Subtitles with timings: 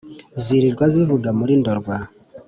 [0.43, 1.95] zirirwa zivuga muri ndorwa